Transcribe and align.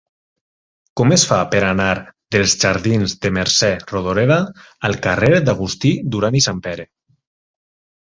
Com 1.01 1.11
es 1.17 1.25
fa 1.31 1.37
per 1.51 1.59
anar 1.67 1.89
dels 2.37 2.57
jardins 2.65 3.15
de 3.27 3.33
Mercè 3.37 3.71
Rodoreda 3.93 4.41
al 4.91 5.01
carrer 5.07 5.33
d'Agustí 5.47 5.97
Duran 6.17 6.43
i 6.45 6.47
Sanpere? 6.51 6.93